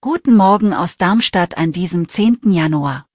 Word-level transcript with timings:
Guten 0.00 0.36
Morgen 0.36 0.72
aus 0.72 0.96
Darmstadt 0.96 1.58
an 1.58 1.72
diesem 1.72 2.08
10. 2.08 2.52
Januar. 2.52 3.08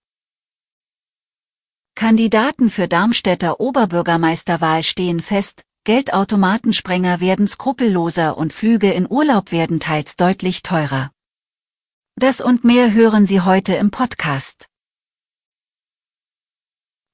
Kandidaten 1.96 2.70
für 2.70 2.90
Darmstädter 2.90 3.62
Oberbürgermeisterwahl 3.62 4.84
stehen 4.84 5.22
fest, 5.22 5.64
Geldautomatensprenger 5.86 7.22
werden 7.22 7.48
skrupelloser 7.48 8.38
und 8.38 8.52
Flüge 8.52 8.92
in 8.92 9.10
Urlaub 9.10 9.54
werden 9.54 9.80
teils 9.80 10.18
deutlich 10.18 10.64
teurer. 10.64 11.12
Das 12.18 12.42
und 12.42 12.66
mehr 12.66 12.92
hören 12.92 13.26
Sie 13.26 13.40
heute 13.40 13.76
im 13.76 13.92
Podcast. 13.92 14.68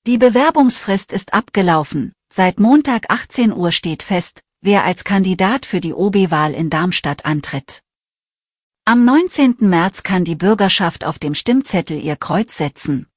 Die 0.08 0.18
Bewerbungsfrist 0.18 1.14
ist 1.14 1.36
abgelaufen. 1.36 2.14
Seit 2.34 2.59
Montag 2.59 3.12
18 3.12 3.54
Uhr 3.54 3.72
steht 3.72 4.02
fest, 4.02 4.42
wer 4.62 4.86
als 4.86 5.04
Kandidat 5.04 5.68
für 5.68 5.81
die 5.81 5.94
OB-Wahl 5.94 6.56
in 6.56 6.72
Darmstadt 6.72 7.26
antritt. 7.26 7.84
Am 8.91 9.05
19. 9.05 9.55
März 9.59 10.04
kann 10.04 10.26
die 10.26 10.36
Bürgerschaft 10.36 11.06
auf 11.06 11.17
dem 11.17 11.34
Stimmzettel 11.34 11.97
ihr 12.03 12.17
Kreuz 12.17 12.58
setzen. 12.58 13.08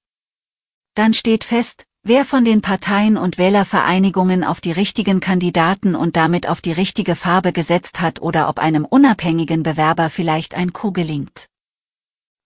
Dann 0.94 1.12
steht 1.12 1.42
fest, 1.42 1.84
wer 2.04 2.24
von 2.24 2.44
den 2.44 2.62
Parteien 2.62 3.16
und 3.16 3.38
Wählervereinigungen 3.38 4.44
auf 4.44 4.60
die 4.60 4.70
richtigen 4.70 5.18
Kandidaten 5.18 5.96
und 5.96 6.14
damit 6.14 6.48
auf 6.48 6.60
die 6.60 6.70
richtige 6.70 7.16
Farbe 7.16 7.52
gesetzt 7.52 8.00
hat 8.00 8.22
oder 8.22 8.48
ob 8.48 8.60
einem 8.60 8.84
unabhängigen 8.84 9.64
Bewerber 9.64 10.10
vielleicht 10.10 10.54
ein 10.54 10.72
Coup 10.72 10.94
gelingt. 10.94 11.48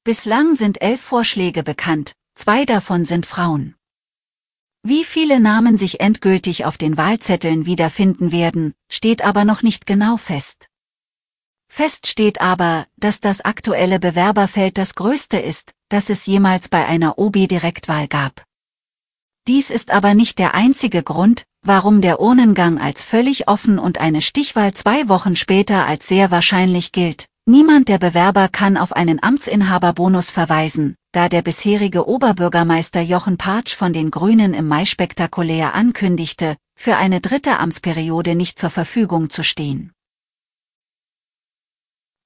Bislang 0.04 0.54
sind 0.54 0.80
elf 0.80 1.02
Vorschläge 1.02 1.62
bekannt, 1.62 2.14
zwei 2.34 2.64
davon 2.64 3.04
sind 3.04 3.26
Frauen. 3.26 3.74
Wie 4.82 5.04
viele 5.04 5.38
Namen 5.38 5.76
sich 5.76 6.00
endgültig 6.00 6.64
auf 6.64 6.78
den 6.78 6.96
Wahlzetteln 6.96 7.66
wiederfinden 7.66 8.32
werden, 8.32 8.72
steht 8.90 9.22
aber 9.22 9.44
noch 9.44 9.62
nicht 9.62 9.84
genau 9.84 10.16
fest. 10.16 10.67
Fest 11.68 12.06
steht 12.06 12.40
aber, 12.40 12.86
dass 12.96 13.20
das 13.20 13.40
aktuelle 13.40 14.00
Bewerberfeld 14.00 14.78
das 14.78 14.94
größte 14.94 15.38
ist, 15.38 15.72
das 15.88 16.10
es 16.10 16.26
jemals 16.26 16.68
bei 16.68 16.86
einer 16.86 17.18
OB-Direktwahl 17.18 18.08
gab. 18.08 18.44
Dies 19.46 19.70
ist 19.70 19.90
aber 19.90 20.14
nicht 20.14 20.38
der 20.38 20.54
einzige 20.54 21.02
Grund, 21.02 21.44
warum 21.62 22.00
der 22.00 22.20
Urnengang 22.20 22.78
als 22.78 23.04
völlig 23.04 23.48
offen 23.48 23.78
und 23.78 23.98
eine 23.98 24.20
Stichwahl 24.20 24.74
zwei 24.74 25.08
Wochen 25.08 25.36
später 25.36 25.86
als 25.86 26.08
sehr 26.08 26.30
wahrscheinlich 26.30 26.92
gilt. 26.92 27.26
Niemand 27.46 27.88
der 27.88 27.98
Bewerber 27.98 28.48
kann 28.48 28.76
auf 28.76 28.92
einen 28.92 29.22
Amtsinhaberbonus 29.22 30.30
verweisen, 30.30 30.96
da 31.12 31.30
der 31.30 31.40
bisherige 31.40 32.06
Oberbürgermeister 32.06 33.00
Jochen 33.00 33.38
Partsch 33.38 33.74
von 33.74 33.94
den 33.94 34.10
Grünen 34.10 34.52
im 34.52 34.68
Mai 34.68 34.84
spektakulär 34.84 35.74
ankündigte, 35.74 36.56
für 36.78 36.96
eine 36.96 37.22
dritte 37.22 37.58
Amtsperiode 37.58 38.34
nicht 38.34 38.58
zur 38.58 38.68
Verfügung 38.68 39.30
zu 39.30 39.42
stehen. 39.42 39.92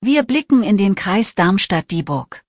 Wir 0.05 0.25
blicken 0.25 0.64
in 0.64 0.78
den 0.78 0.97
Kreis 0.97 1.36
Darmstadt-Dieburg. 1.36 2.42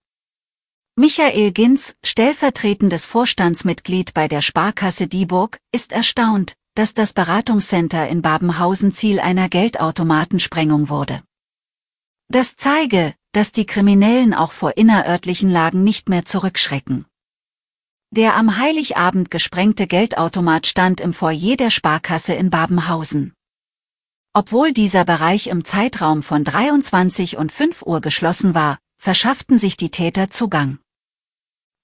Michael 0.95 1.51
Ginz, 1.51 1.93
stellvertretendes 2.03 3.05
Vorstandsmitglied 3.05 4.15
bei 4.15 4.27
der 4.27 4.41
Sparkasse 4.41 5.07
Dieburg, 5.07 5.59
ist 5.71 5.91
erstaunt, 5.91 6.55
dass 6.73 6.95
das 6.95 7.13
Beratungscenter 7.13 8.09
in 8.09 8.23
Babenhausen 8.23 8.91
Ziel 8.91 9.19
einer 9.19 9.49
Geldautomatensprengung 9.49 10.89
wurde. 10.89 11.21
Das 12.27 12.55
zeige, 12.55 13.13
dass 13.33 13.51
die 13.51 13.67
Kriminellen 13.67 14.33
auch 14.33 14.51
vor 14.51 14.75
innerörtlichen 14.75 15.51
Lagen 15.51 15.83
nicht 15.83 16.09
mehr 16.09 16.25
zurückschrecken. 16.25 17.05
Der 18.09 18.35
am 18.35 18.57
Heiligabend 18.57 19.29
gesprengte 19.29 19.85
Geldautomat 19.85 20.65
stand 20.65 20.99
im 21.01 21.13
Foyer 21.13 21.55
der 21.55 21.69
Sparkasse 21.69 22.33
in 22.33 22.49
Babenhausen. 22.49 23.35
Obwohl 24.35 24.73
dieser 24.73 25.05
Bereich 25.05 25.45
im 25.45 25.63
Zeitraum 25.63 26.23
von 26.23 26.43
23 26.43 27.37
und 27.37 27.51
5 27.51 27.83
Uhr 27.83 28.01
geschlossen 28.01 28.55
war, 28.55 28.79
verschafften 28.97 29.59
sich 29.59 29.77
die 29.77 29.91
Täter 29.91 30.31
Zugang. 30.31 30.79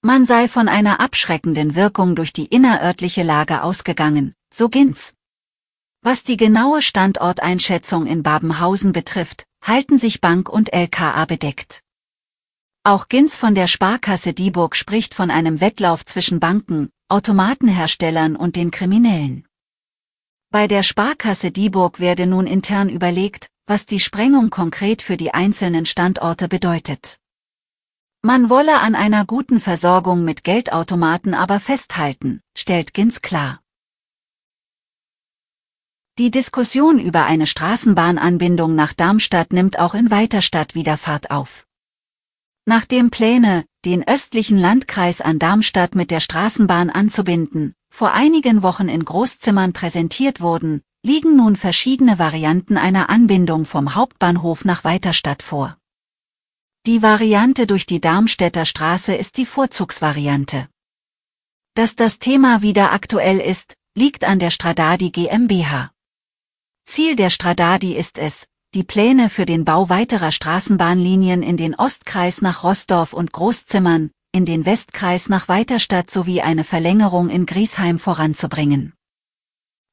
Man 0.02 0.26
sei 0.26 0.48
von 0.48 0.66
einer 0.66 0.98
abschreckenden 0.98 1.76
Wirkung 1.76 2.16
durch 2.16 2.32
die 2.32 2.46
innerörtliche 2.46 3.22
Lage 3.22 3.62
ausgegangen, 3.62 4.34
so 4.52 4.68
Ginz. 4.68 5.14
Was 6.02 6.24
die 6.24 6.36
genaue 6.36 6.82
Standorteinschätzung 6.82 8.06
in 8.06 8.24
Babenhausen 8.24 8.90
betrifft, 8.92 9.44
halten 9.62 9.96
sich 9.96 10.20
Bank 10.20 10.48
und 10.48 10.72
LKA 10.72 11.26
bedeckt. 11.26 11.82
Auch 12.82 13.06
Ginz 13.06 13.36
von 13.36 13.54
der 13.54 13.68
Sparkasse 13.68 14.32
Dieburg 14.32 14.74
spricht 14.74 15.14
von 15.14 15.30
einem 15.30 15.60
Wettlauf 15.60 16.04
zwischen 16.04 16.40
Banken, 16.40 16.88
Automatenherstellern 17.08 18.34
und 18.34 18.56
den 18.56 18.72
Kriminellen. 18.72 19.46
Bei 20.52 20.66
der 20.66 20.82
Sparkasse 20.82 21.52
Dieburg 21.52 22.00
werde 22.00 22.26
nun 22.26 22.48
intern 22.48 22.88
überlegt, 22.88 23.46
was 23.66 23.86
die 23.86 24.00
Sprengung 24.00 24.50
konkret 24.50 25.00
für 25.00 25.16
die 25.16 25.32
einzelnen 25.32 25.86
Standorte 25.86 26.48
bedeutet. 26.48 27.20
Man 28.22 28.50
wolle 28.50 28.80
an 28.80 28.96
einer 28.96 29.24
guten 29.24 29.60
Versorgung 29.60 30.24
mit 30.24 30.42
Geldautomaten 30.42 31.34
aber 31.34 31.60
festhalten, 31.60 32.40
stellt 32.58 32.94
Ginz 32.94 33.22
klar. 33.22 33.60
Die 36.18 36.32
Diskussion 36.32 36.98
über 36.98 37.26
eine 37.26 37.46
Straßenbahnanbindung 37.46 38.74
nach 38.74 38.92
Darmstadt 38.92 39.52
nimmt 39.52 39.78
auch 39.78 39.94
in 39.94 40.10
Weiterstadt 40.10 40.74
wieder 40.74 40.96
Fahrt 40.96 41.30
auf. 41.30 41.64
Nachdem 42.66 43.10
Pläne, 43.10 43.64
den 43.84 44.06
östlichen 44.06 44.58
Landkreis 44.58 45.20
an 45.20 45.38
Darmstadt 45.38 45.94
mit 45.94 46.10
der 46.10 46.20
Straßenbahn 46.20 46.90
anzubinden, 46.90 47.74
vor 47.90 48.12
einigen 48.12 48.62
Wochen 48.62 48.88
in 48.88 49.04
Großzimmern 49.04 49.72
präsentiert 49.72 50.40
wurden, 50.40 50.82
liegen 51.02 51.36
nun 51.36 51.56
verschiedene 51.56 52.18
Varianten 52.18 52.76
einer 52.76 53.10
Anbindung 53.10 53.66
vom 53.66 53.94
Hauptbahnhof 53.94 54.64
nach 54.64 54.84
Weiterstadt 54.84 55.42
vor. 55.42 55.76
Die 56.86 57.02
Variante 57.02 57.66
durch 57.66 57.84
die 57.84 58.00
Darmstädter 58.00 58.64
Straße 58.64 59.14
ist 59.14 59.36
die 59.36 59.44
Vorzugsvariante. 59.44 60.68
Dass 61.74 61.94
das 61.94 62.18
Thema 62.18 62.62
wieder 62.62 62.92
aktuell 62.92 63.38
ist, 63.38 63.74
liegt 63.94 64.24
an 64.24 64.38
der 64.38 64.50
Stradadi 64.50 65.10
GmbH. 65.10 65.92
Ziel 66.86 67.16
der 67.16 67.30
Stradadi 67.30 67.94
ist 67.94 68.18
es, 68.18 68.46
die 68.74 68.84
Pläne 68.84 69.28
für 69.28 69.46
den 69.46 69.64
Bau 69.64 69.88
weiterer 69.88 70.32
Straßenbahnlinien 70.32 71.42
in 71.42 71.56
den 71.56 71.74
Ostkreis 71.74 72.40
nach 72.40 72.62
Rossdorf 72.62 73.12
und 73.12 73.32
Großzimmern, 73.32 74.10
in 74.32 74.46
den 74.46 74.64
Westkreis 74.64 75.28
nach 75.28 75.48
Weiterstadt 75.48 76.10
sowie 76.10 76.40
eine 76.40 76.64
Verlängerung 76.64 77.28
in 77.28 77.46
Griesheim 77.46 77.98
voranzubringen. 77.98 78.94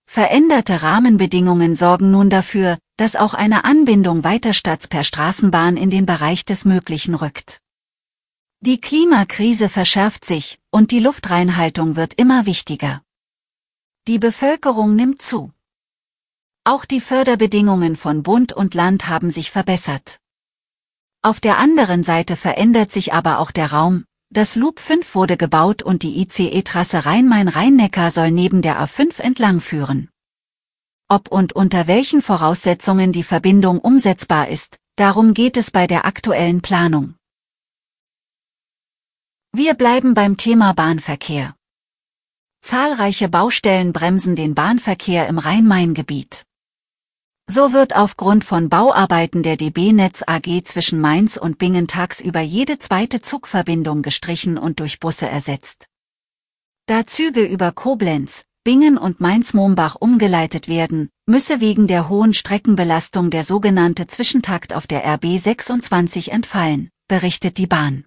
Veränderte 0.06 0.82
Rahmenbedingungen 0.84 1.76
sorgen 1.76 2.12
nun 2.12 2.30
dafür, 2.30 2.78
dass 2.98 3.16
auch 3.16 3.34
eine 3.34 3.66
Anbindung 3.66 4.24
Weiterstadts 4.24 4.88
per 4.88 5.04
Straßenbahn 5.04 5.76
in 5.76 5.90
den 5.90 6.06
Bereich 6.06 6.46
des 6.46 6.66
Möglichen 6.66 7.14
rückt. 7.14 7.60
Die 8.62 8.80
Klimakrise 8.80 9.70
verschärft 9.70 10.26
sich 10.26 10.60
und 10.72 10.92
die 10.92 11.00
Luftreinhaltung 11.00 11.96
wird 11.96 12.14
immer 12.16 12.46
wichtiger. 12.46 13.04
Die 14.08 14.18
Bevölkerung 14.18 14.96
nimmt 14.96 15.22
zu. 15.22 15.52
Auch 16.64 16.86
die 16.86 17.02
Förderbedingungen 17.02 17.96
von 17.96 18.24
Bund 18.24 18.54
und 18.54 18.74
Land 18.74 19.08
haben 19.08 19.32
sich 19.32 19.52
verbessert. 19.52 20.20
Auf 21.22 21.40
der 21.40 21.58
anderen 21.58 22.04
Seite 22.04 22.36
verändert 22.36 22.92
sich 22.92 23.14
aber 23.14 23.40
auch 23.40 23.52
der 23.52 23.72
Raum. 23.72 24.06
Das 24.30 24.56
Loop 24.56 24.80
5 24.80 25.16
wurde 25.16 25.38
gebaut 25.38 25.84
und 25.84 26.04
die 26.04 26.20
ICE-Trasse 26.22 27.06
Rhein-Main-Rhein-Neckar 27.06 28.12
soll 28.12 28.32
neben 28.32 28.62
der 28.62 28.80
A5 28.82 29.22
entlang 29.22 29.62
führen. 29.62 30.10
Ob 31.08 31.32
und 31.32 31.54
unter 31.54 31.88
welchen 31.88 32.22
Voraussetzungen 32.22 33.14
die 33.14 33.24
Verbindung 33.24 33.80
umsetzbar 33.80 34.50
ist, 34.50 34.78
darum 34.98 35.34
geht 35.34 35.56
es 35.56 35.72
bei 35.72 35.88
der 35.88 36.06
aktuellen 36.06 36.62
Planung. 36.62 37.16
Wir 39.54 39.76
bleiben 39.76 40.14
beim 40.14 40.36
Thema 40.36 40.74
Bahnverkehr. 40.74 41.56
Zahlreiche 42.62 43.30
Baustellen 43.30 43.94
bremsen 43.94 44.36
den 44.36 44.56
Bahnverkehr 44.56 45.28
im 45.28 45.38
Rhein-Main-Gebiet. 45.38 46.47
So 47.50 47.72
wird 47.72 47.96
aufgrund 47.96 48.44
von 48.44 48.68
Bauarbeiten 48.68 49.42
der 49.42 49.56
DB 49.56 49.94
Netz 49.94 50.22
AG 50.28 50.64
zwischen 50.66 51.00
Mainz 51.00 51.38
und 51.38 51.58
Bingen 51.58 51.88
tagsüber 51.88 52.42
jede 52.42 52.78
zweite 52.78 53.22
Zugverbindung 53.22 54.02
gestrichen 54.02 54.58
und 54.58 54.82
durch 54.82 55.00
Busse 55.00 55.30
ersetzt. 55.30 55.88
Da 56.88 57.06
Züge 57.06 57.46
über 57.46 57.72
Koblenz, 57.72 58.44
Bingen 58.66 58.98
und 58.98 59.22
Mainz-Mombach 59.22 59.96
umgeleitet 59.96 60.68
werden, 60.68 61.10
müsse 61.26 61.62
wegen 61.62 61.88
der 61.88 62.10
hohen 62.10 62.34
Streckenbelastung 62.34 63.30
der 63.30 63.46
sogenannte 63.46 64.08
Zwischentakt 64.08 64.74
auf 64.74 64.86
der 64.86 65.06
RB 65.16 65.38
26 65.38 66.34
entfallen, 66.34 66.90
berichtet 67.08 67.58
die 67.58 67.68
Bahn. 67.68 68.04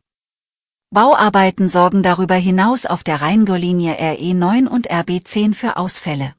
Bauarbeiten 0.90 1.70
sorgen 1.70 2.02
darüber 2.02 2.34
hinaus 2.34 2.84
auf 2.84 3.04
der 3.04 3.22
Rheingau-Linie 3.22 3.96
RE 3.98 4.34
9 4.34 4.69
und 4.69 4.90
RB 4.90 5.22
10 5.25 5.54
für 5.54 5.78
Ausfälle. 5.78 6.34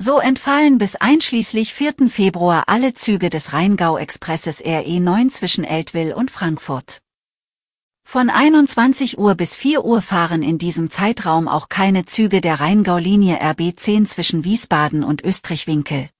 So 0.00 0.20
entfallen 0.20 0.78
bis 0.78 0.94
einschließlich 0.94 1.74
4. 1.74 2.08
Februar 2.08 2.64
alle 2.68 2.94
Züge 2.94 3.30
des 3.30 3.52
Rheingau-Expresses 3.52 4.62
RE 4.64 5.00
9 5.00 5.30
zwischen 5.30 5.64
Eltville 5.64 6.14
und 6.14 6.30
Frankfurt. 6.30 7.00
Von 8.04 8.30
21 8.30 9.18
Uhr 9.18 9.34
bis 9.34 9.56
4 9.56 9.84
Uhr 9.84 10.00
fahren 10.00 10.44
in 10.44 10.56
diesem 10.56 10.88
Zeitraum 10.88 11.48
auch 11.48 11.68
keine 11.68 12.04
Züge 12.04 12.40
der 12.40 12.60
Rheingau-Linie 12.60 13.42
RB10 13.42 14.06
zwischen 14.06 14.44
Wiesbaden 14.44 15.02
und 15.02 15.24
Österreich-Winkel. 15.24 16.10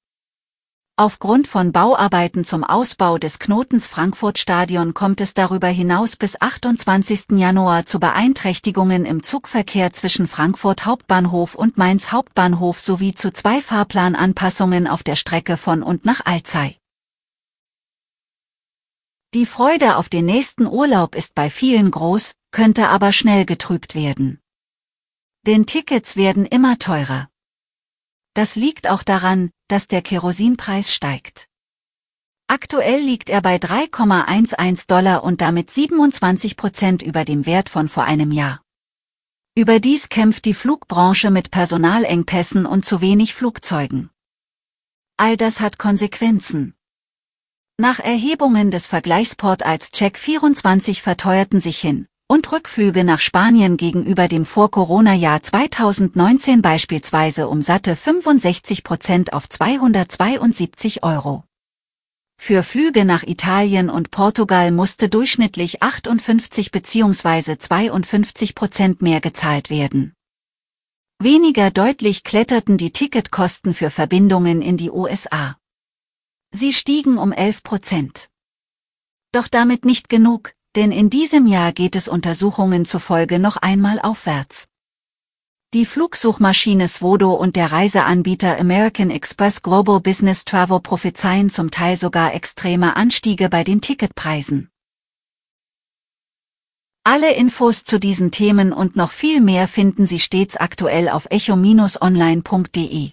Aufgrund 1.01 1.47
von 1.47 1.71
Bauarbeiten 1.71 2.45
zum 2.45 2.65
Ausbau 2.65 3.19
des 3.19 3.39
Knotens 3.39 3.87
Frankfurt-Stadion 3.87 4.95
kommt 4.95 5.21
es 5.21 5.33
darüber 5.33 5.69
hinaus 5.69 6.17
bis 6.17 6.41
28. 6.41 7.39
Januar 7.39 7.87
zu 7.87 8.01
Beeinträchtigungen 8.01 9.07
im 9.07 9.23
Zugverkehr 9.23 9.93
zwischen 9.93 10.27
Frankfurt 10.27 10.87
Hauptbahnhof 10.87 11.55
und 11.55 11.79
Mainz 11.79 12.11
Hauptbahnhof 12.11 12.81
sowie 12.81 13.15
zu 13.15 13.33
zwei 13.33 13.61
Fahrplananpassungen 13.61 14.89
auf 14.89 15.05
der 15.05 15.15
Strecke 15.15 15.57
von 15.57 15.85
und 15.85 16.05
nach 16.05 16.27
Alzey. 16.27 16.77
Die 19.35 19.47
Freude 19.47 19.99
auf 19.99 20.09
den 20.09 20.27
nächsten 20.27 20.67
Urlaub 20.67 21.15
ist 21.15 21.37
bei 21.37 21.49
vielen 21.49 21.93
groß, 21.93 22.33
könnte 22.51 22.89
aber 22.89 23.13
schnell 23.13 23.47
getrübt 23.47 23.95
werden. 23.95 24.41
Denn 25.47 25.65
Tickets 25.65 26.17
werden 26.17 26.45
immer 26.45 26.77
teurer. 26.81 27.29
Das 28.35 28.57
liegt 28.57 28.91
auch 28.91 29.05
daran, 29.05 29.53
dass 29.69 29.87
der 29.87 30.03
Kerosinpreis 30.03 30.95
steigt. 30.95 31.49
Aktuell 32.49 33.01
liegt 33.01 33.29
er 33.29 33.43
bei 33.43 33.57
3,11 33.57 34.89
Dollar 34.89 35.23
und 35.23 35.41
damit 35.41 35.71
27 35.71 36.57
Prozent 36.57 37.03
über 37.03 37.25
dem 37.25 37.47
Wert 37.47 37.69
von 37.69 37.89
vor 37.89 38.05
einem 38.05 38.33
Jahr. 38.33 38.63
Überdies 39.55 40.09
kämpft 40.09 40.45
die 40.45 40.55
Flugbranche 40.55 41.31
mit 41.31 41.51
Personalengpässen 41.51 42.67
und 42.67 42.85
zu 42.85 43.01
wenig 43.01 43.35
Flugzeugen. 43.35 44.11
All 45.17 45.37
das 45.37 45.61
hat 45.61 45.79
Konsequenzen. 45.79 46.75
Nach 47.77 48.01
Erhebungen 48.01 48.71
des 48.71 48.87
Vergleichsportals 48.87 49.93
Check24 49.93 51.03
verteuerten 51.03 51.61
sich 51.61 51.79
hin 51.79 52.09
und 52.29 52.53
Rückflüge 52.53 53.05
nach 53.05 53.21
Spanien 53.21 53.79
gegenüber 53.79 54.29
dem 54.29 54.45
Vor-Corona-Jahr 54.45 55.43
2019 55.43 56.61
beispielsweise 56.61 57.49
um 57.49 57.63
satte 57.63 57.97
65 57.97 58.85
Prozent 58.85 59.33
auf 59.33 59.49
272 59.49 61.03
Euro. 61.03 61.45
Für 62.41 62.63
Flüge 62.63 63.05
nach 63.05 63.25
Italien 63.25 63.91
und 63.91 64.11
Portugal 64.11 64.71
musste 64.71 65.09
durchschnittlich 65.09 65.83
58 65.83 66.71
bzw. 66.71 67.59
52 67.59 68.55
Prozent 68.55 69.03
mehr 69.03 69.21
gezahlt 69.21 69.71
werden. 69.71 70.13
Weniger 71.19 71.73
deutlich 71.73 72.23
kletterten 72.23 72.79
die 72.79 72.93
Ticketkosten 72.93 73.75
für 73.75 73.91
Verbindungen 73.91 74.63
in 74.63 74.77
die 74.77 74.91
USA. 74.91 75.57
Sie 76.53 76.73
stiegen 76.73 77.19
um 77.19 77.33
11 77.33 77.63
Prozent. 77.65 78.29
Doch 79.33 79.49
damit 79.49 79.85
nicht 79.85 80.09
genug, 80.09 80.53
denn 80.77 80.93
in 80.93 81.11
diesem 81.11 81.47
Jahr 81.47 81.73
geht 81.73 81.97
es 81.97 82.09
Untersuchungen 82.09 82.85
zufolge 82.85 83.39
noch 83.39 83.57
einmal 83.57 83.99
aufwärts. 84.01 84.69
Die 85.75 85.85
Flugsuchmaschine 85.85 86.89
Svodo 86.89 87.35
und 87.35 87.55
der 87.55 87.73
Reiseanbieter 87.73 88.59
American 88.59 89.11
Express 89.11 89.63
Global 89.63 90.01
Business 90.01 90.47
Travel 90.47 90.81
prophezeien 90.81 91.51
zum 91.51 91.71
Teil 91.71 91.97
sogar 91.97 92.35
extreme 92.35 92.97
Anstiege 92.97 93.51
bei 93.51 93.65
den 93.65 93.83
Ticketpreisen. 93.83 94.71
Alle 97.05 97.35
Infos 97.35 97.85
zu 97.85 97.99
diesen 97.99 98.31
Themen 98.31 98.73
und 98.73 98.97
noch 98.97 99.11
viel 99.11 99.41
mehr 99.41 99.69
finden 99.69 100.07
Sie 100.07 100.19
stets 100.19 100.57
aktuell 100.57 101.09
auf 101.09 101.27
echo-online.de. 101.31 103.13